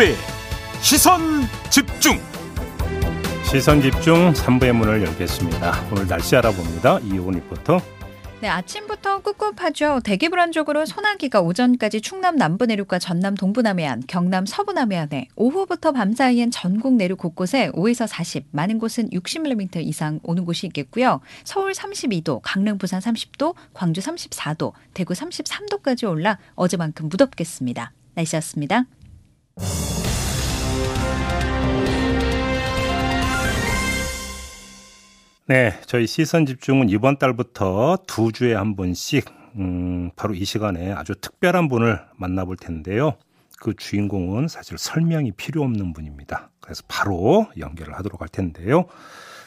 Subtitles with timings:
[0.00, 0.14] 김종배
[0.80, 1.20] 시선
[1.68, 2.18] 집중
[3.44, 5.88] 시선 집중 3부의 문을 열겠습니다.
[5.92, 7.00] 오늘 날씨 알아봅니다.
[7.00, 7.80] 이호은 리포터.
[8.40, 10.00] 네, 아침부터 꿉꿉하죠.
[10.02, 15.92] 대기 불안 쪽으로 소나기가 오전까지 충남 남부 내륙과 전남 동부 남해안, 경남 서부 남해안에 오후부터
[15.92, 21.20] 밤 사이엔 전국 내륙 곳곳에 5에서 40, 많은 곳은 60mm 이상 오는 곳이 있겠고요.
[21.44, 27.92] 서울 32도, 강릉 부산 30도, 광주 34도, 대구 33도까지 올라 어제만큼 무덥겠습니다.
[28.14, 28.86] 날씨였습니다.
[35.46, 39.24] 네, 저희 시선 집중은 이번 달부터 두 주에 한 번씩
[39.56, 43.14] 음, 바로 이 시간에 아주 특별한 분을 만나볼 텐데요.
[43.58, 46.50] 그 주인공은 사실 설명이 필요 없는 분입니다.
[46.60, 48.84] 그래서 바로 연결을 하도록 할 텐데요.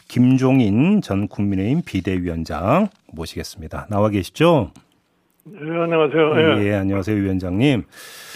[0.09, 3.88] 김종인 전 국민의힘 비대위원장 모시겠습니다.
[3.89, 4.72] 나와 계시죠?
[5.45, 6.61] 네, 안녕하세요.
[6.61, 7.83] 예, 예 안녕하세요, 위원장님.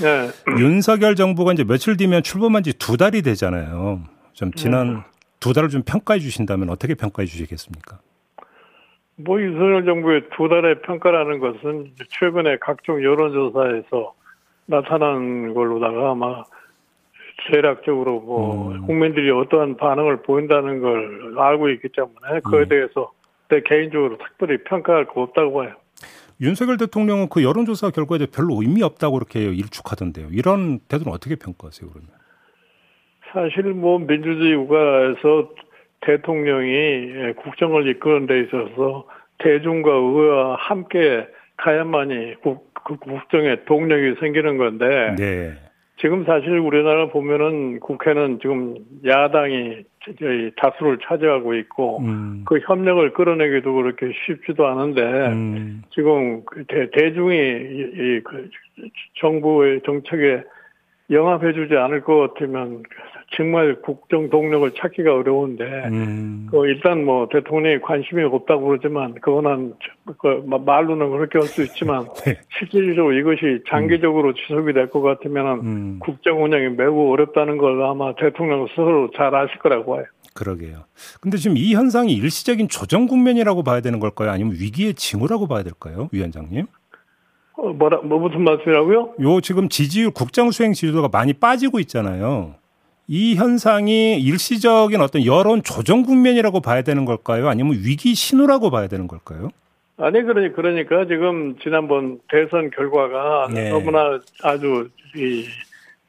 [0.02, 0.30] 네.
[0.60, 4.02] 윤석열 정부가 이제 며칠 뒤면 출범한 지 두 달이 되잖아요.
[4.34, 5.00] 좀 지난 네.
[5.40, 8.00] 두 달을 좀 평가해 주신다면 어떻게 평가해 주시겠습니까?
[9.16, 14.14] 뭐 윤석열 정부의 두 달의 평가라는 것은 최근에 각종 여론조사에서
[14.66, 16.44] 나타난 걸로다가 아마
[17.52, 18.82] 대략적으로 뭐 음.
[18.86, 22.68] 국민들이 어떠한 반응을 보인다는 걸 알고 있기 때문에 그에 음.
[22.68, 23.12] 대해서
[23.48, 25.72] 내 개인적으로 특별히 평가할 거 없다고 봐요.
[26.40, 30.28] 윤석열 대통령은 그 여론조사 결과에 별로 의미 없다고 그렇게 일축하던데요.
[30.32, 32.10] 이런 태도는 어떻게 평가하세요, 그러면?
[33.32, 35.50] 사실 뭐 민주주의 국가에서
[36.02, 39.08] 대통령이 국정을 이끄는 데 있어서
[39.40, 41.28] 대중과 의회와 함께
[41.58, 45.54] 가야만이 국, 그 국정에 동력이 생기는 건데 네.
[46.00, 49.84] 지금 사실 우리나라 보면은 국회는 지금 야당이
[50.20, 52.44] 저희 다수를 차지하고 있고 음.
[52.46, 55.84] 그 협력을 끌어내기도 그렇게 쉽지도 않은데 음.
[55.94, 58.50] 지금 그 대, 대중이 이, 이, 그
[59.20, 60.44] 정부의 정책에
[61.10, 62.84] 영합해주지 않을 것 같으면
[63.36, 66.48] 정말 국정 동력을 찾기가 어려운데 음.
[66.50, 69.74] 그 일단 뭐 대통령이 관심이 없다고 그러지만 그거는
[70.20, 72.40] 그 말로는 그렇게 할 수 있지만 네.
[72.58, 76.00] 실질적으로 이것이 장기적으로 지속이 될 것 같으면 음.
[76.00, 80.06] 국정 운영이 매우 어렵다는 걸 아마 대통령 스스로 잘 아실 거라고 봐요.
[80.34, 80.86] 그러게요.
[81.20, 84.32] 근데 지금 이 현상이 일시적인 조정 국면이라고 봐야 되는 걸까요?
[84.32, 86.66] 아니면 위기의 징후라고 봐야 될까요, 위원장님?
[87.58, 89.16] 어, 뭐라 뭐 무슨 말씀이라고요?
[89.20, 92.54] 요 지금 지지율 국정 수행 지지도가 많이 빠지고 있잖아요.
[93.08, 97.48] 이 현상이 일시적인 어떤 여론 조정 국면이라고 봐야 되는 걸까요?
[97.48, 99.50] 아니면 위기 신호라고 봐야 되는 걸까요?
[99.98, 103.70] 아니 그러니 그러니까 지금 지난번 대선 결과가 네.
[103.70, 105.46] 너무나 아주 이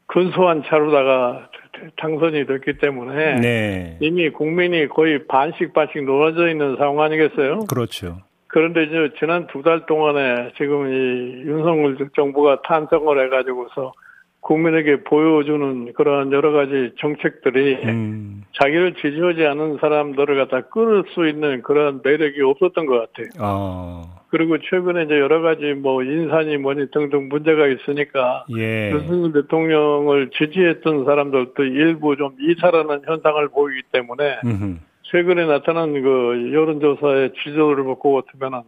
[0.06, 1.48] 근소한 차로다가
[1.97, 3.97] 당선이 됐기 때문에 네.
[4.00, 7.60] 이미 국민이 거의 반씩 반씩 놀아져 있는 상황 아니겠어요?
[7.69, 8.19] 그렇죠.
[8.48, 13.92] 그런데 이제 지난 두 달 동안에 지금 이 윤석열 정부가 탄생을 해가지고서
[14.41, 18.44] 국민에게 보여주는 그러한 여러 가지 정책들이 음.
[18.60, 23.28] 자기를 지지하지 않은 사람들을 갖다 끌을 수 있는 그런 매력이 없었던 것 같아요.
[23.38, 24.04] 아.
[24.31, 28.91] 그리고 최근에 이제 여러 가지 뭐 인사니 뭐니 등등 문제가 있으니까 예.
[28.91, 34.76] 윤석열 대통령을 지지했던 사람들도 일부 좀 이탈하는 현상을 보이기 때문에 음흠.
[35.10, 38.60] 최근에 나타난 그 여론조사의 지지도를 보고 같으면은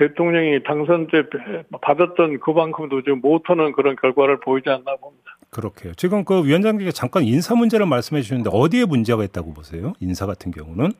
[0.00, 1.22] 대통령이 당선 때
[1.82, 5.36] 받았던 그만큼도 지금 못하는 그런 결과를 보이지 않나 봅니다.
[5.50, 5.92] 그렇게요.
[5.94, 9.92] 지금 그 위원장님께 잠깐 인사 문제를 말씀해 주시는데 어디에 문제가 있다고 보세요?
[10.00, 10.92] 인사 같은 경우는?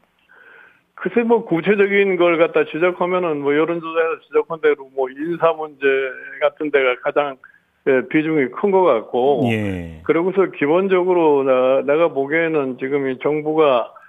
[0.97, 5.87] 글쎄 뭐 구체적인 걸 갖다 지적하면은 뭐 여론조사에서 지적한 대로 뭐 인사 문제
[6.43, 7.37] 같은 데가 가장
[7.87, 10.03] 예, 비중이 큰 것 같고 예.
[10.05, 14.00] 그러고서 기본적으로 나, 내가 보기에는 지금 이 정부가 그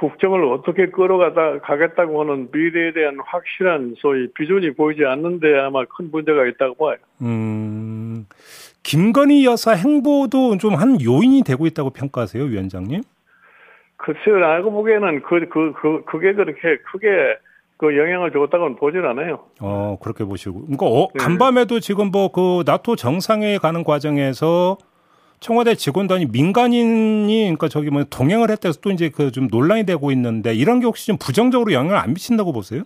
[0.00, 6.46] 국정을 어떻게 끌어가다 가겠다고 하는 미래에 대한 확실한 소위 비전이 보이지 않는데 아마 큰 문제가
[6.46, 6.96] 있다고 봐요.
[7.20, 8.26] 음,
[8.82, 13.02] 김건희 여사 행보도 좀 한 요인이 되고 있다고 평가하세요, 위원장님?
[13.98, 17.08] 글쎄요, 알고 보기에는 그, 그, 그, 그게 그렇게 크게
[17.76, 19.40] 그 영향을 줬다고는 보질 않아요.
[19.60, 20.62] 어, 그렇게 보시고.
[20.62, 21.22] 그러니까 어, 네.
[21.24, 24.78] 간밤에도 지금 뭐 그 나토 정상회의 가는 과정에서
[25.40, 30.54] 청와대 직원단이 민간인이 그러니까 저기 뭐 동행을 했다해서 또 이제 그 좀 논란이 되고 있는데
[30.54, 32.82] 이런 게 혹시 좀 부정적으로 영향을 안 미친다고 보세요?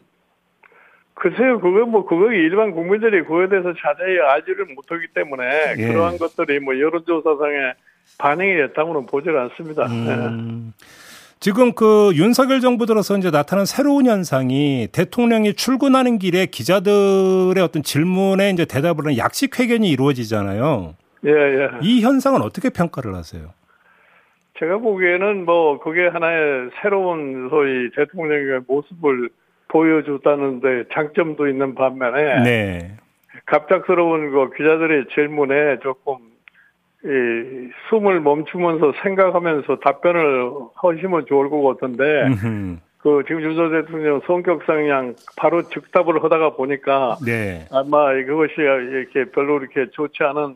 [1.14, 5.44] 글쎄요, 그거 뭐, 그거 일반 국민들이 그거에 대해서 자세히 알지를 못하기 때문에
[5.78, 5.86] 예.
[5.86, 7.74] 그러한 것들이 뭐 여론조사상에
[8.18, 9.86] 반영이 됐다고는 보질 않습니다.
[9.86, 10.72] 음.
[11.38, 18.50] 지금 그 윤석열 정부 들어서 이제 나타난 새로운 현상이 대통령이 출근하는 길에 기자들의 어떤 질문에
[18.50, 20.94] 이제 대답을 하는 약식 회견이 이루어지잖아요.
[21.24, 21.68] 예, 예.
[21.82, 23.50] 이 현상은 어떻게 평가를 하세요?
[24.58, 29.30] 제가 보기에는 뭐 그게 하나의 새로운 소위 대통령의 모습을
[29.68, 32.96] 보여줬다는데 장점도 있는 반면에 네.
[33.46, 36.16] 갑작스러운 그 기자들의 질문에 조금
[37.04, 42.76] 이 숨을 멈추면서 생각하면서 답변을 하시면 좋을 것 같은데 음흠.
[42.98, 47.66] 그 지금 윤석 대통령 성격상 그냥 바로 즉답을 하다가 보니까 네.
[47.72, 50.54] 아마 그것이 이렇게 별로 이렇게 좋지 않은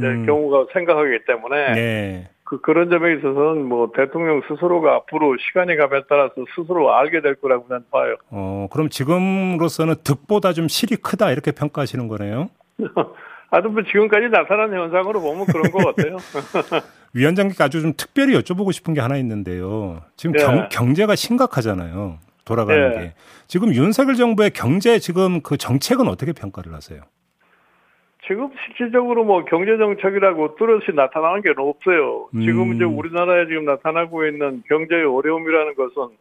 [0.00, 0.26] 음.
[0.26, 2.30] 경우가 생각하기 때문에 네.
[2.44, 7.66] 그 그런 점에 있어서는 뭐 대통령 스스로가 앞으로 시간이 감에 따라서 스스로 알게 될 거라고
[7.68, 8.16] 저는 봐요.
[8.30, 12.48] 어, 그럼 지금으로서는 득보다 좀 실이 크다 이렇게 평가하시는 거네요.
[13.50, 16.16] 아주 뭐 지금까지 나타난 현상으로 보면 그런 것 같아요.
[17.14, 20.02] 위원장님께 아주 좀 특별히 여쭤보고 싶은 게 하나 있는데요.
[20.16, 20.44] 지금 네.
[20.44, 22.18] 경, 경제가 심각하잖아요.
[22.44, 22.98] 돌아가는 네.
[22.98, 23.14] 게.
[23.46, 27.02] 지금 윤석열 정부의 경제 지금 그 정책은 어떻게 평가를 하세요?
[28.28, 32.28] 지금 실질적으로 뭐 경제 정책이라고 뚜렷이 나타나는 게 없어요.
[32.32, 32.74] 지금 음.
[32.74, 36.14] 이제 우리나라에 지금 나타나고 있는 경제의 어려움이라는 것은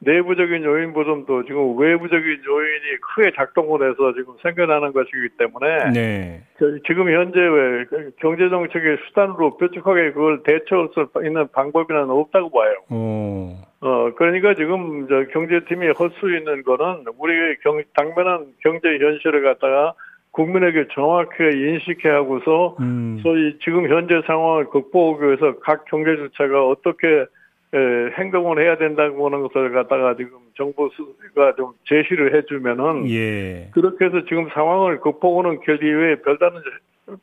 [0.00, 6.42] 내부적인 요인보다도 지금 외부적인 요인이 크게 작동을 해서 지금 생겨나는 것이기 때문에 네.
[6.60, 7.84] 저- 지금 현재 왜
[8.20, 12.74] 경제 정책의 수단으로 뾰족하게 그걸 대처할 수 있는 방법이는 없다고 봐요.
[12.90, 13.60] 어.
[13.80, 19.94] 어 그러니까 지금 저 경제팀이 할 수 있는 거는 우리의 경 당면한 경제 현실을 갖다가
[20.38, 23.18] 국민에게 정확하게 인식해 하고서 음.
[23.24, 27.26] 소위 지금 현재 상황을 극복하기 위해서 각 경제 주체가 어떻게
[27.74, 33.68] 에, 행동을 해야 된다고 하는 것을 갖다가 지금 정부가 좀 제시를 해주면은 예.
[33.72, 36.60] 그렇게 해서 지금 상황을 극복하는 길 이외에 별다른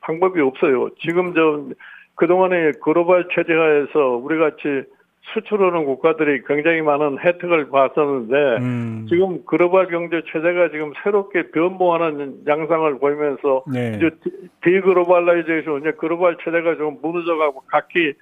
[0.02, 0.90] 방법이 없어요.
[1.00, 1.64] 지금 저
[2.16, 4.84] 그동안에 글로벌 체제하에서 우리 같이
[5.34, 9.06] 수출하는 국가들이 굉장히 많은 혜택을 봤었는데 음.
[9.10, 13.94] 지금 글로벌 경제 체제가 지금 새롭게 변모하는 양상을 보이면서 네.
[13.98, 14.32] 이제 de-
[14.64, 18.14] deglobalization 이제 글로벌 체제가 좀 무너져가고 각기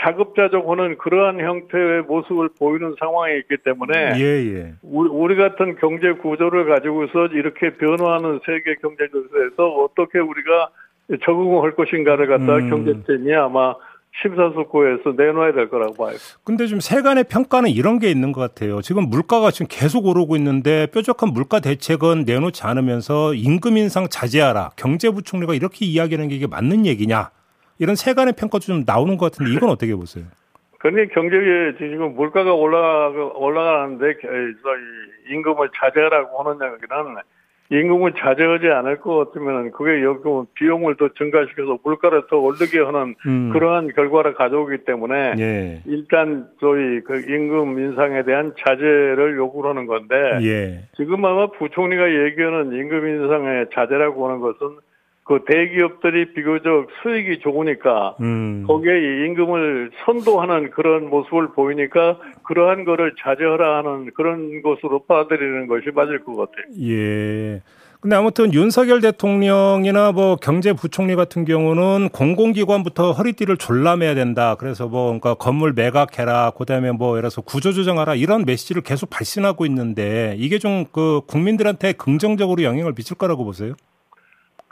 [0.00, 4.24] 자급자족하는 그러한 형태의 모습을 보이는 상황이 있기 때문에 예,
[4.56, 4.72] 예.
[4.82, 10.70] 우리, 우리 같은 경제 구조를 가지고서 이렇게 변화하는 세계 경제 구조에서 어떻게 우리가
[11.24, 12.70] 적응을 할 것인가를 갖다 음.
[12.70, 13.74] 경제팀이 아마
[14.22, 16.16] 심사숙고해서 내놓아야 될 거라고 봐요.
[16.44, 18.82] 근데 좀 세간의 평가는 이런 게 있는 것 같아요.
[18.82, 24.70] 지금 물가가 지금 계속 오르고 있는데 뾰족한 물가 대책은 내놓지 않으면서 임금 인상 자제하라.
[24.76, 27.30] 경제부총리가 이렇게 이야기하는 게 이게 맞는 얘기냐.
[27.78, 30.24] 이런 세간의 평가도 좀 나오는 것 같은데 이건 어떻게 보세요?
[30.78, 37.16] 그러니까 경제에 지금 물가가 올라가, 올라가는데 저희 임금을 자제하라고 하는 얘기는
[37.70, 40.20] 임금을 자제하지 않을 것 같으면 그게 여기
[40.54, 43.50] 비용을 더 증가시켜서 물가를 더 오르게 하는 음.
[43.52, 45.82] 그러한 결과를 가져오기 때문에 예.
[45.86, 50.80] 일단 저희 그 임금 인상에 대한 자제를 요구를 하는 건데 예.
[50.96, 54.78] 지금 아마 부총리가 얘기하는 임금 인상의 자제라고 하는 것은
[55.24, 58.64] 그 대기업들이 비교적 수익이 좋으니까 음.
[58.66, 65.90] 거기에 이 임금을 선도하는 그런 모습을 보이니까 그러한 거를 자제하라 하는 그런 것으로 받아들이는 것이
[65.94, 66.64] 맞을 것 같아요.
[66.82, 67.60] 예.
[68.00, 74.54] 근데 아무튼 윤석열 대통령이나 뭐 경제부총리 같은 경우는 공공기관부터 허리띠를 졸라매야 된다.
[74.58, 76.52] 그래서 뭐 그러니까 건물 매각해라.
[76.52, 78.14] 그다음에 뭐 예를 들어서 구조조정하라.
[78.14, 83.74] 이런 메시지를 계속 발신하고 있는데 이게 좀 그 국민들한테 긍정적으로 영향을 미칠 거라고 보세요?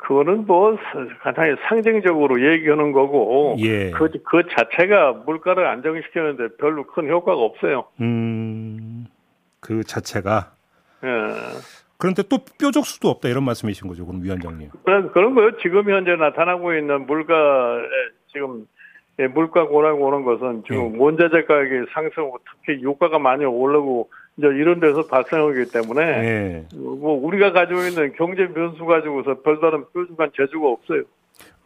[0.09, 0.75] 그거는 뭐
[1.21, 3.91] 간단히 상징적으로 얘기하는 거고 예.
[3.91, 7.85] 그, 그 자체가 물가를 안정시키는데 별로 큰 효과가 없어요.
[8.01, 9.07] 음.
[9.61, 10.53] 그 자체가
[11.05, 11.09] 예.
[11.99, 14.71] 그런데 또 뾰족수도 없다 이런 말씀이신 거죠, 그럼 위원장님.
[14.83, 15.59] 그런 그런 거요.
[15.59, 17.83] 지금 현재 나타나고 있는 물가에
[18.33, 18.67] 지금
[19.19, 20.99] 예, 물가 고라고 오는 것은 지금 네.
[20.99, 26.65] 원자재 가격이 상승하고 특히 유가가 많이 오르고 이제 이런 데서 발생하기 때문에 예.
[26.75, 31.03] 뭐 우리가 가지고 있는 경제 변수 가지고서 별다른 뾰족한 재주가 없어요.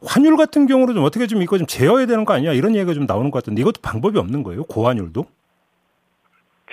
[0.04, 2.52] 환율 같은 경우는 좀 어떻게 좀 이거 좀 제어해야 되는 거 아니야?
[2.52, 4.64] 이런 얘기가 좀 나오는 것 같은데 이것도 방법이 없는 거예요?
[4.64, 5.24] 고환율도?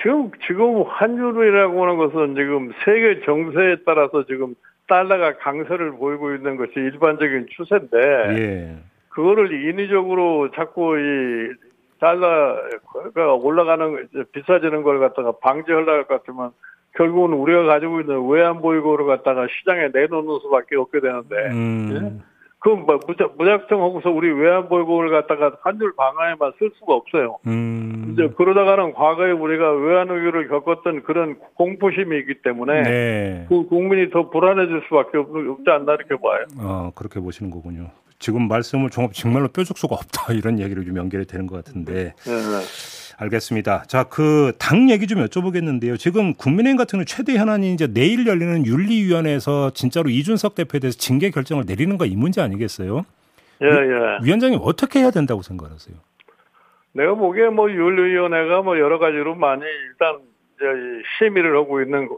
[0.01, 4.55] 지금 지금 환율이라고 하는 것은 지금 세계 정세에 따라서 지금
[4.87, 7.97] 달러가 강세를 보이고 있는 것이 일반적인 추세인데
[8.39, 8.77] 예.
[9.09, 11.68] 그거를 인위적으로 자꾸 이
[11.99, 16.51] 달러가 올라가는 거, 비싸지는 걸 갖다가 방지하려고 할것 같으면
[16.95, 22.23] 결국은 우리가 가지고 있는 외환 보유고를 갖다가 시장에 내놓는 수밖에 없게 되는데 음.
[22.59, 27.37] 그건 뭐 무작, 무작정 하고서 우리 외환 보유고를 갖다가 환율 방어에만 쓸 수가 없어요.
[27.47, 28.11] 음.
[28.13, 33.45] 이제 그러다가는 과거에 우리가 외환 위기를 겪었던 그런 공포심이 있기 때문에 네.
[33.47, 36.45] 그 국민이 더 불안해질 수밖에 없, 없지 않나 이렇게 봐요.
[36.59, 37.91] 아, 그렇게 보시는 거군요.
[38.19, 42.31] 지금 말씀을 종- 정말로 뾰족 수가 없다 이런 얘기를 좀 연결이 되는 것 같은데 네,
[42.35, 43.15] 네.
[43.17, 43.83] 알겠습니다.
[43.87, 45.97] 자, 그 당 얘기 좀 여쭤보겠는데요.
[45.99, 51.29] 지금 국민의힘 같은 경우 최대 현안이 이제 내일 열리는 윤리위원회에서 진짜로 이준석 대표에 대해서 징계
[51.29, 53.05] 결정을 내리는 거 이 문제 아니겠어요?
[53.61, 54.25] 예, 예.
[54.25, 55.97] 위원장님 어떻게 해야 된다고 생각하세요?
[56.93, 60.19] 내가 보기에 뭐 윤리위원회가 뭐 여러 가지로 많이 일단
[61.17, 62.09] 심의를 하고 있는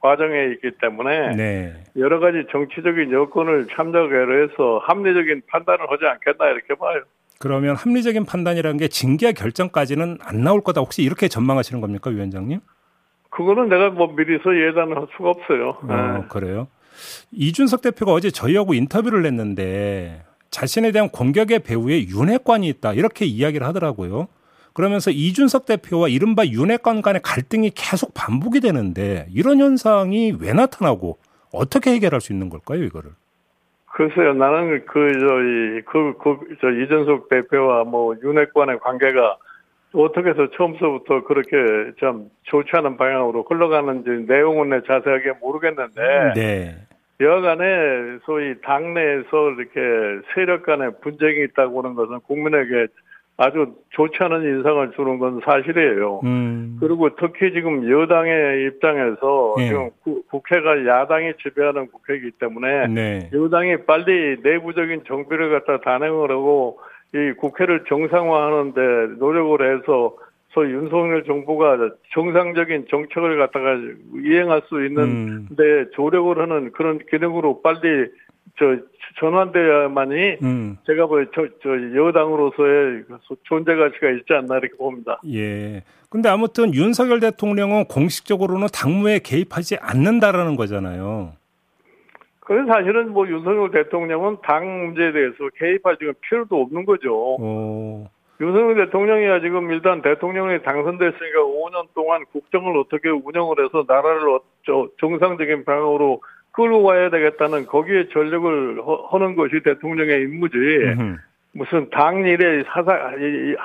[0.00, 1.84] 과정에 있기 때문에 네.
[1.96, 7.02] 여러 가지 정치적인 여건을 참작을 해서 합리적인 판단을 하지 않겠나 이렇게 봐요.
[7.38, 10.80] 그러면 합리적인 판단이라는 게 징계 결정까지는 안 나올 거다.
[10.80, 12.60] 혹시 이렇게 전망하시는 겁니까, 위원장님?
[13.30, 15.78] 그거는 내가 뭐 미리서 예단할 수가 없어요.
[15.82, 16.28] 어, 네.
[16.28, 16.68] 그래요.
[17.32, 24.28] 이준석 대표가 어제 저희하고 인터뷰를 냈는데 자신에 대한 공격의 배후에 윤핵관이 있다 이렇게 이야기를 하더라고요.
[24.72, 31.18] 그러면서 이준석 대표와 이른바 윤핵관 간의 갈등이 계속 반복이 되는데 이런 현상이 왜 나타나고
[31.52, 33.10] 어떻게 해결할 수 있는 걸까요, 이거를?
[33.92, 39.36] 글쎄요, 나는 그, 저희, 그, 그, 저, 이준석 대표와 뭐, 윤핵관의 관계가
[39.92, 41.56] 어떻게 해서 처음서부터 그렇게
[41.98, 46.86] 참 좋지 않은 방향으로 흘러가는지 내용은 내 자세하게 모르겠는데, 네.
[47.20, 47.66] 여간에
[48.24, 52.86] 소위 당내에서 이렇게 세력 간의 분쟁이 있다고 하는 것은 국민에게
[53.40, 56.20] 아주 좋지 않은 인상을 주는 건 사실이에요.
[56.24, 56.76] 음.
[56.78, 59.68] 그리고 특히 지금 여당의 입장에서 예.
[59.68, 63.30] 지금 구- 국회가 야당이 지배하는 국회이기 때문에 네.
[63.32, 66.80] 여당이 빨리 내부적인 정비를 갖다 단행을 하고
[67.14, 70.14] 이 국회를 정상화하는데 노력을 해서
[70.50, 71.78] 소위 윤석열 정부가
[72.12, 73.78] 정상적인 정책을 갖다가
[74.22, 75.48] 이행할 수 있는 음.
[75.56, 78.06] 데 조력을 하는 그런 기능으로 빨리
[78.58, 78.76] 저
[79.18, 80.76] 전환돼야만이 음.
[80.86, 85.20] 제가 뭐저 저 여당으로서의 그 존재 가치가 있지 않나 이렇게 봅니다.
[85.26, 85.82] 예.
[86.08, 91.32] 근데 아무튼 윤석열 대통령은 공식적으로는 당무에 개입하지 않는다라는 거잖아요.
[92.40, 97.36] 그래서 사실은 뭐 윤석열 대통령은 당 문제에 대해서 개입할 지금 필요도 없는 거죠.
[97.40, 98.10] 어.
[98.40, 104.88] 윤석열 대통령이야 지금 일단 대통령이 당선됐으니까 5년 동안 국정을 어떻게 운영을 해서 나라를 어- 저
[104.98, 110.56] 정상적인 방향으로 끌고 가야 되겠다는 거기에 전력을 허- 하는 것이 대통령의 임무지.
[110.56, 111.16] 음흠.
[111.52, 112.92] 무슨 당 일에 사사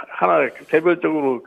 [0.10, 1.46] 하나 개별적으로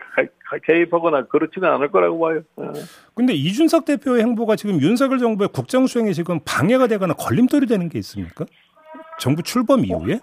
[0.64, 2.42] 개입하거나 그렇지는 않을 거라고 봐요.
[2.56, 2.72] 어.
[3.14, 7.98] 근데 이준석 대표의 행보가 지금 윤석열 정부의 국정 수행에 지금 방해가 되거나 걸림돌이 되는 게
[7.98, 8.44] 있습니까?
[9.18, 10.20] 정부 출범 이후에?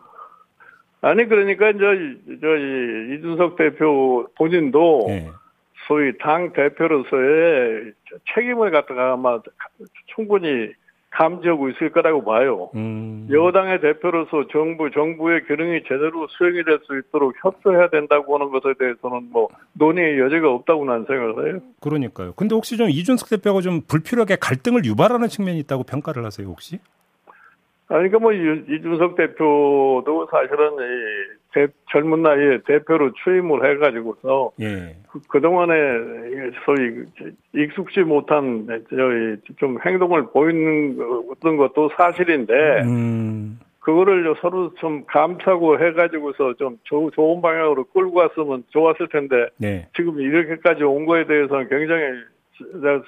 [1.01, 5.29] 아니 그러니까 저, 저 이- 이준석 대표 본인도 예.
[5.85, 7.91] 소위 당 대표로서의
[8.33, 9.41] 책임을 갖다가 아마
[10.15, 10.71] 충분히
[11.15, 12.69] 감지하고 있을 거라고 봐요.
[12.75, 13.27] 음.
[13.31, 19.29] 여당의 대표로서 정부 정부의 기능이 제대로 수행이 될 수 있도록 협조해야 된다고 하는 것에 대해서는
[19.31, 21.59] 뭐 논의의 여지가 없다고 난 생각을 해요.
[21.81, 22.33] 그러니까요.
[22.33, 26.79] 근데 혹시 좀 이준석 대표가 좀 불필요하게 갈등을 유발하는 측면이 있다고 평가를 하세요, 혹시?
[27.87, 34.97] 아니, 그러니까 뭐, 이- 이준석 대표도 사실은 이 대- 젊은 나이에 대표로 취임을 해가지고서 예.
[35.29, 35.73] 그, 동안에
[36.65, 37.05] 소위
[37.55, 40.97] 익숙지 못한 저희 좀 행동을 보이는
[41.57, 43.57] 것도 사실인데, 음.
[43.79, 49.87] 그거를 서로 좀 감싸고 해가지고서 좀 조- 좋은 방향으로 끌고 갔으면 좋았을 텐데, 네.
[49.95, 52.03] 지금 이렇게까지 온 거에 대해서는 굉장히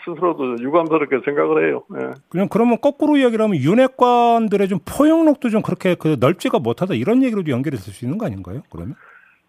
[0.05, 1.83] 스스로도 유감스럽게 생각을 해요.
[1.99, 2.13] 예.
[2.29, 7.49] 그냥 그러면 거꾸로 이야기를 하면 윤핵관들의 좀 포용력도 좀 그렇게 그 넓지가 못하다 이런 얘기로도
[7.51, 8.61] 연결이 될수 있는 거 아닌가요?
[8.69, 8.95] 그러면?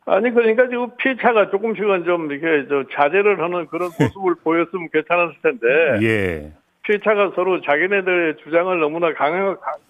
[0.07, 5.67] 아니 그러니까 지금 피차가 조금씩은 좀 이렇게 저 자제를 하는 그런 모습을 보였으면 괜찮았을 텐데
[6.07, 6.53] 예.
[6.87, 9.88] 피차가 서로 자기네들의 주장을 너무나 강하, 가- 가- 이-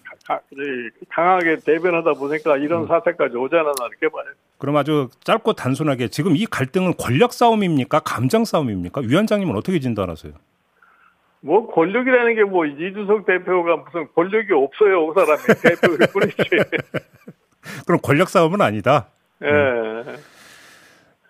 [1.09, 4.25] 강하게 대변하다 보니까 이런 사태까지 오지 않았나 이렇게 봐요.
[4.57, 7.99] 그럼 아주 짧고 단순하게 지금 이 갈등은 권력 싸움입니까?
[8.01, 9.01] 감정 싸움입니까?
[9.01, 10.33] 위원장님은 어떻게 진단하세요?
[11.41, 16.37] 뭐 권력이라는 게 뭐 이준석 대표가 무슨 권력이 없어요, 그 사람이 대표일 뿐이지.
[17.87, 19.07] 그럼 권력 싸움은 아니다.
[19.43, 19.49] 예.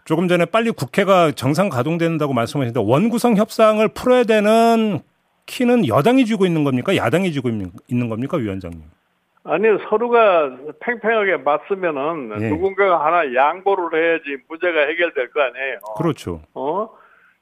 [0.06, 5.02] 조금 전에 빨리 국회가 정상 가동된다고 말씀하셨는데 원구성 협상을 풀어야 되는
[5.50, 6.96] 키는 여당이 쥐고 있는 겁니까?
[6.96, 8.82] 야당이 쥐고 있는 겁니까, 위원장님?
[9.44, 12.50] 아니 서로가 팽팽하게 맞으면은 예.
[12.50, 15.80] 누군가가 하나 양보를 해야지 문제가 해결될 거 아니에요.
[15.98, 16.42] 그렇죠.
[16.54, 16.90] 어?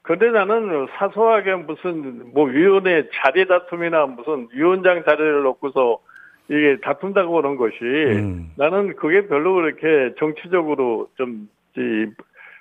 [0.02, 5.98] 근데 나는 사소하게 무슨 뭐 위원회 자리 다툼이나 무슨 위원장 자리를 놓고서
[6.48, 8.52] 이게 다툰다고 하는 것이 음.
[8.56, 12.06] 나는 그게 별로 그렇게 정치적으로 좀, 이,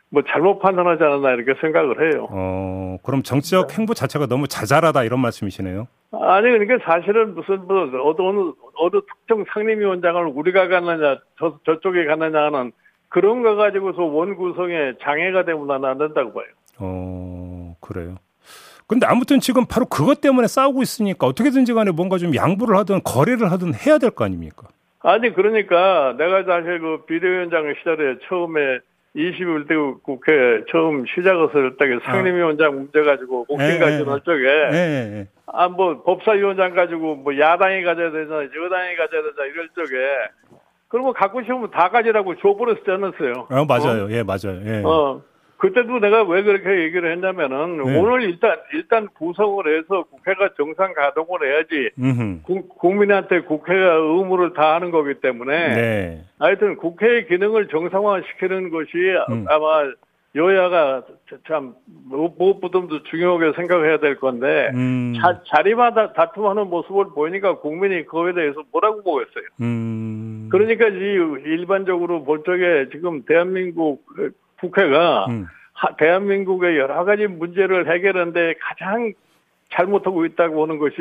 [0.10, 2.28] 뭐 잘못 판단하지 않았나 이렇게 생각을 해요.
[2.32, 5.88] 어, 그럼 정치적 행보 자체가 너무 자잘하다 이런 말씀이시네요.
[6.14, 12.72] 아니, 그러니까 사실은 무슨 뭐 어느, 어느, 특정 상임위원장을 우리가 갔느냐, 저, 저쪽에 갔느냐 하는
[13.10, 16.46] 그런 거 가지고서 원 구성에 장애가 되면 안 된다고 봐요.
[16.80, 18.16] 어, 그래요.
[18.88, 23.52] 근데 아무튼 지금 바로 그것 때문에 싸우고 있으니까 어떻게든지 간에 뭔가 좀 양보를 하든 거래를
[23.52, 24.68] 하든 해야 될 거 아닙니까?
[25.02, 28.80] 아니 그러니까 내가 사실 그 비대위원장 시절에 처음에
[29.18, 35.28] 21대 국회 처음 시작했을 때 상임위원장 문제 가지고 예, 가지고 쪽에 예, 예.
[35.48, 39.98] 아뭐 법사위원장 가지고 뭐 야당이 가져야 되나 여당이 가져야 되나 이럴 적에
[40.88, 43.48] 그러면 갖고 싶으면 다 가지라고 줘버렸지 않았어요.
[43.50, 44.10] 어, 맞아요.
[44.12, 44.62] 예, 맞아요.
[44.66, 44.84] 예.
[44.86, 45.22] 어.
[45.58, 48.00] 그때도 내가 왜 그렇게 얘기를 했냐면은 네.
[48.00, 52.42] 오늘 일단 일단 구성을 해서 국회가 정상 가동을 해야지 음흠.
[52.44, 56.22] 구- 국민한테 국회가 의무를 다하는 거기 때문에 네.
[56.40, 58.92] 하여튼 국회의 기능을 정상화시키는 것이
[59.32, 59.46] 음.
[59.50, 59.92] 아마
[60.36, 61.04] 여야가
[61.48, 61.74] 참
[62.08, 65.16] 무엇보다도 중요하게 생각해야 될 건데 음.
[65.20, 69.46] 자, 자리마다 다툼하는 모습을 보이니까 국민이 그거에 대해서 뭐라고 보겠어요.
[69.62, 70.50] 음.
[70.52, 70.92] 그러니까 이
[71.46, 74.04] 일반적으로 볼 적에 지금 대한민국
[74.60, 75.48] 국회가 음.
[75.74, 79.14] 하- 대한민국의 여러 가지 문제를 해결하는데 가장
[79.72, 80.96] 잘못하고 있다고 하는 것이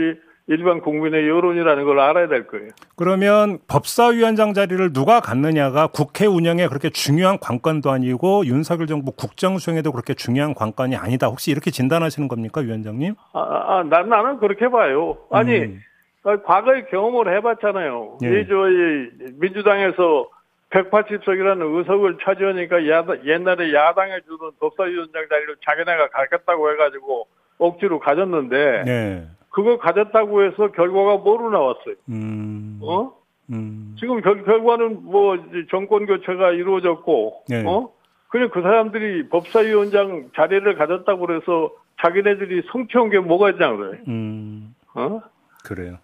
[0.49, 2.69] 일반 국민의 여론이라는 걸 알아야 될 거예요.
[2.95, 9.91] 그러면 법사위원장 자리를 누가 갖느냐가 국회 운영에 그렇게 중요한 관건도 아니고 윤석열 정부 국정 수행에도
[9.91, 11.27] 그렇게 중요한 관건이 아니다.
[11.27, 13.15] 혹시 이렇게 진단하시는 겁니까, 위원장님?
[13.33, 15.17] 아, 아, 난, 나는 그렇게 봐요.
[15.33, 15.81] 아니, 음.
[16.23, 18.19] 아, 과거에 경험을 해봤잖아요.
[18.23, 18.41] 예.
[18.41, 20.29] 이, 저, 이, 민주당에서
[20.71, 27.27] 180석이라는 의석을 차지하니까 야다- 옛날에 야당에 주던 법사위원장 자리를 자기네가 갖겠다고 해가지고
[27.59, 29.27] 억지로 가졌는데, 네.
[29.51, 31.95] 그거 가졌다고 해서 결과가 뭐로 나왔어요?
[32.11, 32.81] 음.
[32.83, 33.13] 어?
[33.51, 33.97] 음.
[33.99, 35.39] 지금 결, 결과는 뭐
[35.71, 37.65] 정권 교체가 이루어졌고, 네.
[37.65, 37.91] 어?
[38.29, 41.71] 그냥 그 사람들이 법사위원장 자리를 가졌다고 그래서
[42.03, 43.93] 자기네들이 성취한 게 뭐가 있냐고요.
[44.09, 44.75] 음.
[44.95, 45.23] 어?
[45.65, 45.99] 그래요.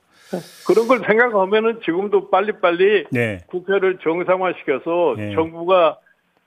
[0.67, 3.41] 그런 걸 생각하면은 지금도 빨리빨리 네.
[3.47, 5.35] 국회를 정상화시켜서 네.
[5.35, 5.99] 정부가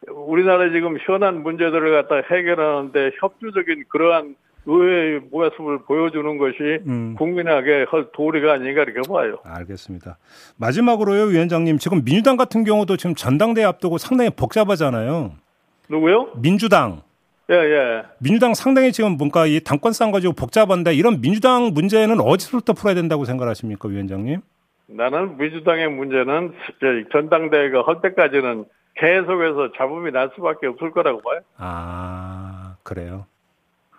[0.09, 4.35] 우리나라 지금 현안 문제들을 갖다 해결하는데 협조적인 그러한
[4.67, 7.15] 의회의 모습을 보여주는 것이 음.
[7.17, 9.37] 국민에게 할 도리가 아닌가 이렇게 봐요.
[9.43, 10.17] 알겠습니다.
[10.57, 11.77] 마지막으로요, 위원장님.
[11.77, 15.33] 지금 민주당 같은 경우도 지금 전당대회 앞두고 상당히 복잡하잖아요.
[15.87, 16.31] 누구요?
[16.35, 17.01] 민주당.
[17.49, 18.03] 예, 예.
[18.19, 23.25] 민주당 상당히 지금 뭔가 이 당권 싸움 가지고 복잡한데 이런 민주당 문제는 어디서부터 풀어야 된다고
[23.25, 24.41] 생각하십니까, 위원장님?
[24.87, 31.41] 나는 민주당의 문제는 저 전당대회가 할 때까지는 계속해서 잡음이 날 수밖에 없을 거라고 봐요.
[31.57, 33.25] 아, 그래요.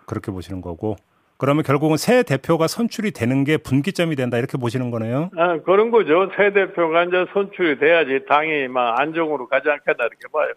[0.05, 0.95] 그렇게 보시는 거고.
[1.37, 5.29] 그러면 결국은 새 대표가 선출이 되는 게 분기점이 된다 이렇게 보시는 거네요.
[5.37, 6.31] 아, 그런 거죠.
[6.35, 10.51] 새 대표가 이제 선출이 돼야지 당이 막 안정으로 가지 않겠나 이렇게 봐요.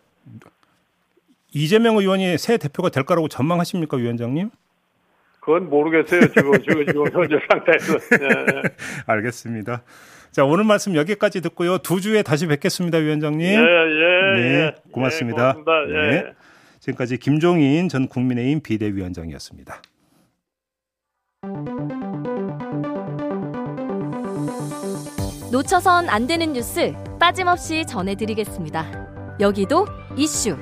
[1.53, 4.51] 이재명 의원이 새 대표가 될 거라고 전망하십니까, 위원장님?
[5.41, 6.21] 그건 모르겠어요.
[6.29, 7.95] 지금 지금 지금 현재 상태에서.
[8.21, 8.63] 예, 예.
[9.07, 9.83] 알겠습니다.
[10.31, 11.79] 자, 오늘 말씀 여기까지 듣고요.
[11.79, 13.47] 두 주에 다시 뵙겠습니다, 위원장님.
[13.47, 14.75] 예, 예, 네, 예.
[14.93, 15.55] 고맙습니다.
[15.57, 16.07] 예, 고맙습니다.
[16.07, 16.11] 예.
[16.11, 16.33] 네.
[16.79, 19.83] 지금까지 김종인 전 국민의힘 비대위원장이었습니다.
[25.51, 29.37] 놓쳐선 안 되는 뉴스 빠짐없이 전해드리겠습니다.
[29.41, 29.87] 여기도
[30.17, 30.57] 이슈.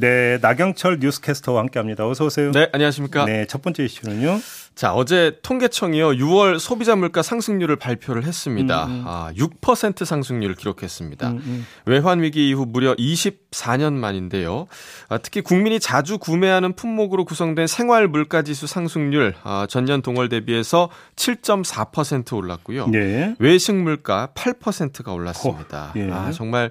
[0.00, 2.06] 네, 나경철 뉴스캐스터와 함께합니다.
[2.08, 2.52] 어서 오세요.
[2.52, 3.24] 네, 안녕하십니까.
[3.24, 4.40] 네, 첫 번째 이슈는요.
[4.74, 8.86] 자, 어제 통계청이요, 6월 소비자 물가 상승률을 발표를 했습니다.
[8.86, 9.04] 음, 음.
[9.08, 11.30] 아, 6% 상승률을 기록했습니다.
[11.30, 11.66] 음, 음.
[11.84, 14.68] 외환 위기 이후 무려 24년 만인데요.
[15.08, 20.90] 아, 특히 국민이 자주 구매하는 품목으로 구성된 생활 물가 지수 상승률 아, 전년 동월 대비해서
[21.16, 22.86] 7.4% 올랐고요.
[22.86, 23.34] 네.
[23.40, 25.86] 외식 물가 8%가 올랐습니다.
[25.86, 26.08] 어, 예.
[26.12, 26.70] 아, 정말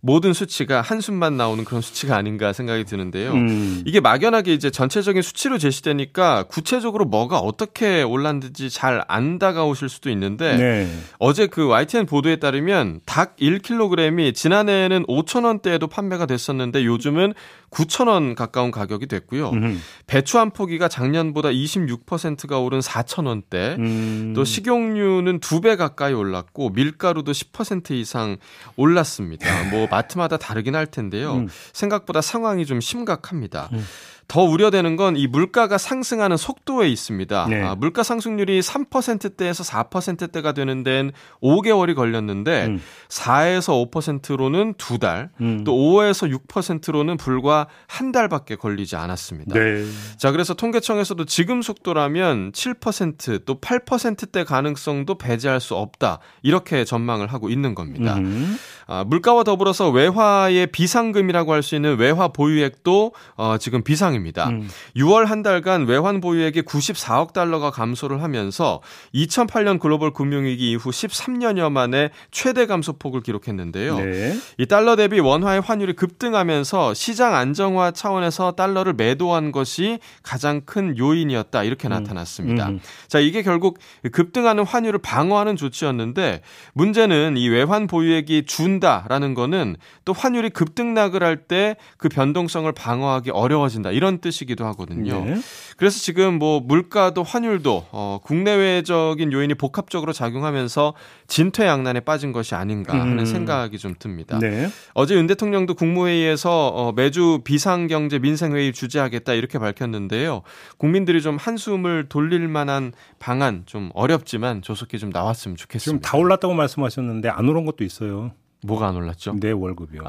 [0.00, 3.32] 모든 수치가 한숨만 나오는 그런 수치가 아닌가 생각이 드는데요.
[3.32, 3.82] 음.
[3.84, 10.56] 이게 막연하게 이제 전체적인 수치로 제시되니까 구체적으로 뭐가 어떻게 올랐는지 잘 안 다가오실 수도 있는데
[10.56, 10.88] 네.
[11.18, 17.34] 어제 그 YTN 보도에 따르면 닭 1kg이 지난해에는 5,000원대에도 판매가 됐었는데 요즘은
[17.70, 19.50] 9,000원 가까운 가격이 됐고요.
[19.50, 19.80] 음.
[20.06, 23.78] 배추 한 포기가 작년보다 26%가 오른 4,000원대.
[23.78, 24.32] 음.
[24.34, 28.36] 또 식용유는 두 배 가까이 올랐고 밀가루도 10% 이상
[28.76, 29.70] 올랐습니다.
[29.70, 31.34] 뭐 마트마다 다르긴 할 텐데요.
[31.34, 31.48] 음.
[31.72, 33.68] 생각보다 상황이 좀 심각합니다.
[33.72, 33.84] 음.
[34.28, 37.46] 더 우려되는 건 이 물가가 상승하는 속도에 있습니다.
[37.48, 37.62] 네.
[37.62, 42.80] 아, 물가 상승률이 3%대에서 4%대가 되는 데는 5개월이 걸렸는데 음.
[43.08, 45.64] 4에서 5%로는 두 달, 음.
[45.64, 49.58] 또 5에서 6%로는 불과 한 달밖에 걸리지 않았습니다.
[49.58, 49.84] 네.
[50.18, 56.18] 자, 그래서 통계청에서도 지금 속도라면 7%또 8%대 가능성도 배제할 수 없다.
[56.42, 58.14] 이렇게 전망을 하고 있는 겁니다.
[58.18, 58.56] 음.
[58.90, 64.48] 아, 물가와 더불어서 외화의 비상금이라고 할 수 있는 외화 보유액도 어, 지금 비상입니다.
[64.48, 64.68] 음.
[64.96, 68.80] 6월 한 달간 외환 보유액이 94억 달러가 감소를 하면서
[69.14, 73.98] 2008년 글로벌 금융위기 이후 13년여 만에 최대 감소폭을 기록했는데요.
[73.98, 74.38] 네.
[74.56, 81.64] 이 달러 대비 원화의 환율이 급등하면서 시장 안정화 차원에서 달러를 매도한 것이 가장 큰 요인이었다
[81.64, 82.68] 이렇게 나타났습니다.
[82.68, 82.80] 음.
[83.08, 83.78] 자, 이게 결국
[84.12, 86.40] 급등하는 환율을 방어하는 조치였는데
[86.72, 93.30] 문제는 이 외환 보유액이 준 다라는 거는 또 환율이 급등락을 할 때 그 변동성을 방어하기
[93.30, 95.24] 어려워진다 이런 뜻이기도 하거든요.
[95.24, 95.36] 네.
[95.76, 100.94] 그래서 지금 뭐 물가도 환율도 어, 국내외적인 요인이 복합적으로 작용하면서
[101.26, 103.24] 진퇴양난에 빠진 것이 아닌가 하는 음.
[103.24, 104.38] 생각이 좀 듭니다.
[104.38, 104.68] 네.
[104.94, 110.42] 어제 윤 대통령도 국무회의에서 어, 매주 비상경제 민생회의 주재하겠다 이렇게 밝혔는데요.
[110.76, 116.08] 국민들이 좀 한숨을 돌릴 만한 방안 좀 어렵지만 조속히 좀 나왔으면 지금 좋겠습니다.
[116.08, 118.32] 다 올랐다고 말씀하셨는데 안 오른 것도 있어요.
[118.62, 119.34] 뭐가 안 올랐죠?
[119.40, 120.02] 내 월급이요.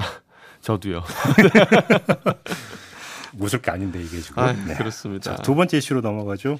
[0.61, 1.03] 저도요.
[3.37, 4.43] 웃을 게 아닌데 이게 지금.
[4.43, 4.75] 아, 네.
[4.75, 5.35] 그렇습니다.
[5.35, 6.57] 자, 두 번째 이슈로 넘어가죠.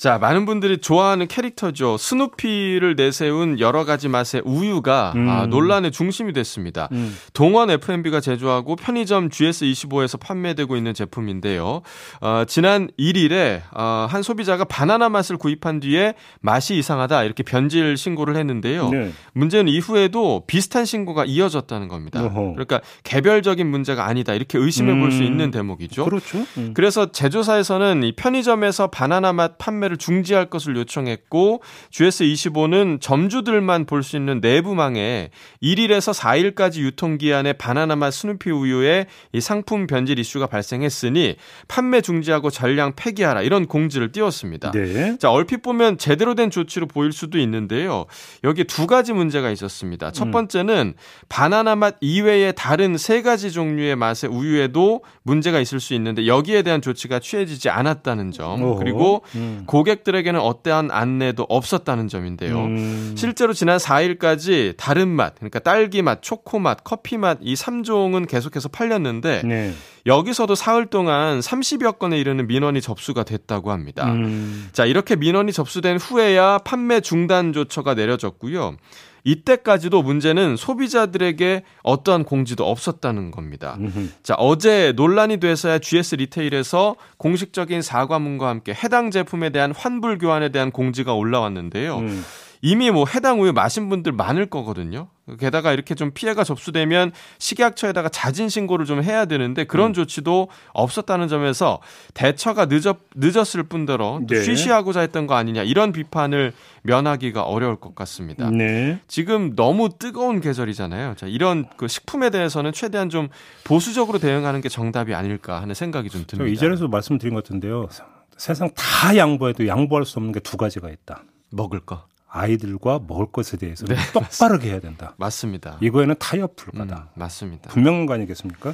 [0.00, 1.98] 자, 많은 분들이 좋아하는 캐릭터죠.
[1.98, 5.28] 스누피를 내세운 여러 가지 맛의 우유가 음.
[5.28, 6.88] 아, 논란의 중심이 됐습니다.
[6.92, 7.14] 음.
[7.34, 11.82] 동원 F&B가 제조하고 편의점 GS25에서 판매되고 있는 제품인데요.
[12.22, 18.36] 어, 지난 1일에 어, 한 소비자가 바나나 맛을 구입한 뒤에 맛이 이상하다 이렇게 변질 신고를
[18.36, 18.88] 했는데요.
[18.88, 19.12] 네.
[19.34, 22.24] 문제는 이후에도 비슷한 신고가 이어졌다는 겁니다.
[22.24, 22.52] 어허.
[22.54, 25.24] 그러니까 개별적인 문제가 아니다 이렇게 의심해 볼수 음.
[25.24, 25.99] 있는 대목이죠.
[26.04, 26.44] 그렇죠.
[26.58, 26.72] 음.
[26.74, 34.40] 그래서 제조사에서는 이 편의점에서 바나나 맛 판매를 중지할 것을 요청했고 GS25는 점주들만 볼 수 있는
[34.40, 35.30] 내부망에
[35.62, 41.36] 1일에서 4일까지 유통기한의 바나나 맛 스누피 우유에 이 상품 변질 이슈가 발생했으니
[41.68, 44.70] 판매 중지하고 전량 폐기하라 이런 공지를 띄웠습니다.
[44.72, 45.16] 네.
[45.18, 48.06] 자, 얼핏 보면 제대로 된 조치로 보일 수도 있는데요.
[48.44, 50.10] 여기 두 가지 문제가 있었습니다.
[50.12, 50.30] 첫 음.
[50.30, 50.94] 번째는
[51.28, 56.82] 바나나 맛 이외의 다른 세 가지 종류의 맛의 우유에도 문제가 있을 수 있는데 여기에 대한
[56.82, 58.62] 조치가 취해지지 않았다는 점.
[58.62, 58.76] 어허.
[58.76, 59.64] 그리고 음.
[59.66, 62.56] 고객들에게는 어떠한 안내도 없었다는 점인데요.
[62.64, 63.14] 음.
[63.16, 69.42] 실제로 지난 4일까지 다른 맛, 그러니까 딸기 맛, 초코 맛, 커피 맛이 3종은 계속해서 팔렸는데
[69.44, 69.72] 네.
[70.06, 74.10] 여기서도 사흘 동안 30여 건에 이르는 민원이 접수가 됐다고 합니다.
[74.12, 74.68] 음.
[74.72, 78.76] 자, 이렇게 민원이 접수된 후에야 판매 중단 조처가 내려졌고요.
[79.24, 83.76] 이때까지도 문제는 소비자들에게 어떠한 공지도 없었다는 겁니다.
[84.22, 90.70] 자, 어제 논란이 돼서야 GS 리테일에서 공식적인 사과문과 함께 해당 제품에 대한 환불 교환에 대한
[90.70, 91.98] 공지가 올라왔는데요.
[91.98, 92.24] 음.
[92.62, 95.08] 이미 뭐 해당 우유 마신 분들 많을 거거든요.
[95.38, 99.94] 게다가 이렇게 좀 피해가 접수되면 식약처에다가 자진 신고를 좀 해야 되는데 그런 음.
[99.94, 101.80] 조치도 없었다는 점에서
[102.14, 104.42] 대처가 늦었, 늦었을 뿐더러 또 네.
[104.42, 108.50] 쉬쉬하고자 했던 거 아니냐 이런 비판을 면하기가 어려울 것 같습니다.
[108.50, 109.00] 네.
[109.06, 111.14] 지금 너무 뜨거운 계절이잖아요.
[111.16, 113.28] 자, 이런 그 식품에 대해서는 최대한 좀
[113.64, 116.52] 보수적으로 대응하는 게 정답이 아닐까 하는 생각이 좀저 듭니다.
[116.52, 117.88] 이전에도 말씀드린 것 같은데요.
[118.36, 121.22] 세상 다 양보해도 양보할 수 없는 게 두 가지가 있다.
[121.52, 124.02] 먹을 거 아이들과 먹을 것에 대해서는 네.
[124.12, 125.14] 똑바르게 해야 된다.
[125.18, 125.78] 맞습니다.
[125.80, 127.10] 이거에는 타협 음, 불가다.
[127.14, 127.70] 맞습니다.
[127.70, 128.72] 분명한 거 아니겠습니까?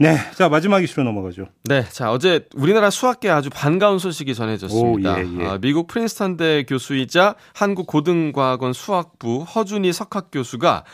[0.00, 0.16] 네.
[0.36, 1.46] 자, 마지막 이슈로 넘어가죠.
[1.64, 5.14] 네, 자 어제 우리나라 수학계 아주 반가운 소식이 전해졌습니다.
[5.14, 5.46] 오, 예, 예.
[5.46, 10.84] 아, 미국 프린스턴대 교수이자 한국 고등과학원 수학부 허준희 석학 교수가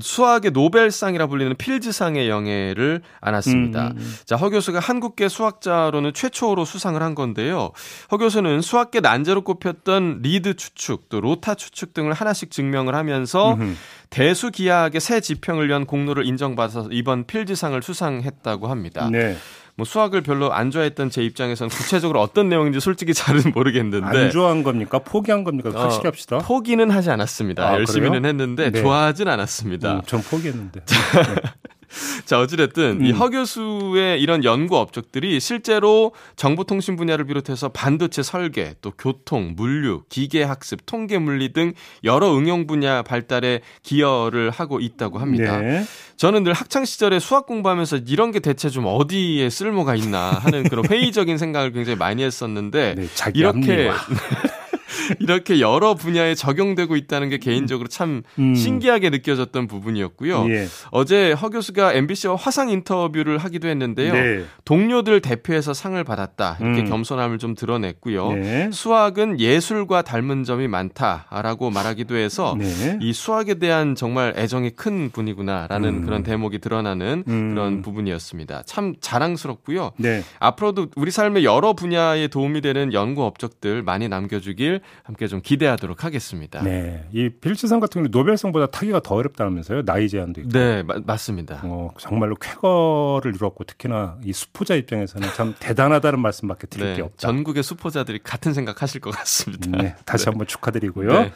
[0.00, 3.88] 수학의 노벨상이라 불리는 필즈상의 영예를 안았습니다.
[3.88, 4.14] 음, 음.
[4.24, 7.72] 자, 허 교수가 한국계 수학자로는 최초로 수상을 한 건데요.
[8.10, 13.74] 허 교수는 수학계 난제로 꼽혔던 리드 추측, 또 로타 추측 등을 하나씩 증명을 하면서 음흠.
[14.10, 19.08] 대수기하학의 새 지평을 위한 공로를 인정받아서 이번 필즈상을 수상했다고 합니다.
[19.10, 19.36] 네.
[19.78, 24.64] 뭐 수학을 별로 안 좋아했던 제 입장에서는 구체적으로 어떤 내용인지 솔직히 잘은 모르겠는데 안 좋아한
[24.64, 24.98] 겁니까?
[24.98, 25.70] 포기한 겁니까?
[25.72, 26.38] 어, 확실히 합시다.
[26.38, 27.64] 포기는 하지 않았습니다.
[27.64, 28.26] 아, 열심히는 그래요?
[28.28, 28.82] 했는데 네.
[28.82, 29.94] 좋아하진 않았습니다.
[29.94, 30.80] 음, 전 포기했는데.
[32.24, 33.16] 자, 어찌됐든 이 음.
[33.16, 40.42] 허 교수의 이런 연구 업적들이 실제로 정보통신 분야를 비롯해서 반도체 설계, 또 교통, 물류, 기계
[40.42, 41.72] 학습, 통계 물리 등
[42.04, 45.58] 여러 응용 분야 발달에 기여를 하고 있다고 합니다.
[45.60, 45.84] 네.
[46.16, 50.84] 저는 늘 학창 시절에 수학 공부하면서 이런 게 대체 좀 어디에 쓸모가 있나 하는 그런
[50.84, 53.90] 회의적인 생각을 굉장히 많이 했었는데 네, 이렇게.
[55.20, 58.54] 이렇게 여러 분야에 적용되고 있다는 게 개인적으로 참 음.
[58.54, 60.46] 신기하게 느껴졌던 부분이었고요.
[60.50, 60.66] 예.
[60.90, 64.12] 어제 허 교수가 MBC와 화상 인터뷰를 하기도 했는데요.
[64.12, 64.44] 네.
[64.64, 66.58] 동료들 대표해서 상을 받았다.
[66.60, 66.88] 이렇게 음.
[66.88, 68.32] 겸손함을 좀 드러냈고요.
[68.32, 68.70] 네.
[68.72, 72.98] 수학은 예술과 닮은 점이 많다라고 말하기도 해서 네.
[73.00, 76.04] 이 수학에 대한 정말 애정이 큰 분이구나라는 음.
[76.04, 77.54] 그런 대목이 드러나는 음.
[77.54, 78.62] 그런 부분이었습니다.
[78.66, 79.92] 참 자랑스럽고요.
[79.96, 80.22] 네.
[80.38, 86.62] 앞으로도 우리 삶의 여러 분야에 도움이 되는 연구 업적들 많이 남겨주길 함께 좀 기대하도록 하겠습니다.
[86.62, 87.06] 네.
[87.12, 89.84] 이 필즈상 같은 경우는 노벨상보다 타기가 더 어렵다면서요.
[89.84, 90.50] 나이 제한도 있고.
[90.50, 91.60] 네, 마- 맞습니다.
[91.64, 97.16] 어, 정말로 쾌거를 이뤘고 특히나 이 수포자 입장에서는 참 대단하다는 말씀밖에 드릴 네, 게 없다.
[97.18, 99.70] 전국의 수포자들이 같은 생각하실 것 같습니다.
[99.82, 101.08] 네, 다시 한번 축하드리고요.
[101.12, 101.32] 네.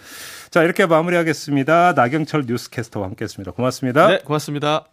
[0.50, 1.94] 자, 이렇게 마무리하겠습니다.
[1.94, 3.52] 나경철 뉴스캐스터와 함께했습니다.
[3.52, 4.06] 고맙습니다.
[4.08, 4.91] 네, 고맙습니다.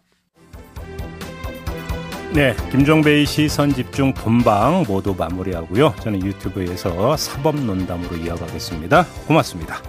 [2.32, 5.94] 네, 김종배의 시선 집중 본방 모두 마무리하고요.
[6.00, 9.04] 저는 유튜브에서 사법 논담으로 이어가겠습니다.
[9.26, 9.82] 고맙습니다.